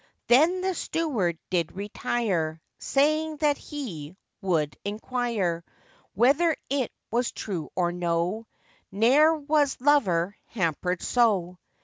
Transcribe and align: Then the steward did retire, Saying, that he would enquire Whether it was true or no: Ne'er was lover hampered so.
Then 0.29 0.61
the 0.61 0.73
steward 0.73 1.37
did 1.51 1.75
retire, 1.75 2.59
Saying, 2.79 3.37
that 3.37 3.59
he 3.59 4.17
would 4.41 4.75
enquire 4.83 5.63
Whether 6.15 6.57
it 6.71 6.91
was 7.11 7.31
true 7.31 7.69
or 7.75 7.91
no: 7.91 8.47
Ne'er 8.91 9.35
was 9.35 9.79
lover 9.79 10.35
hampered 10.47 11.03
so. 11.03 11.59